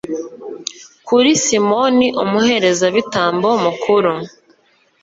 [1.07, 4.13] kuri simoni, umuherezabitambo mukuru